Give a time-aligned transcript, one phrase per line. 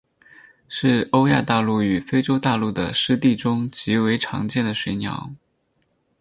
[0.67, 5.29] 是欧亚大陆与非洲大陆的湿地中极为常见的水鸟。